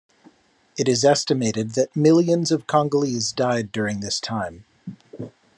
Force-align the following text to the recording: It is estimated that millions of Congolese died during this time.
It 0.79 0.89
is 0.89 1.05
estimated 1.05 1.75
that 1.75 1.95
millions 1.95 2.49
of 2.51 2.65
Congolese 2.65 3.31
died 3.31 3.71
during 3.71 3.99
this 3.99 4.19
time. 4.19 4.65